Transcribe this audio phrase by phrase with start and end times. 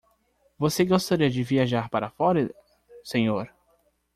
[0.57, 2.51] Você gostaria de viajar para a Flórida,
[3.03, 3.47] senhor?